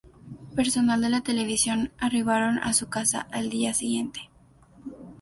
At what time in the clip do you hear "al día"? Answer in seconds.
3.29-3.75